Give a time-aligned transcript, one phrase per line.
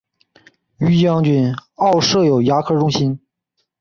[0.79, 3.19] 于将军澳设有牙科中心。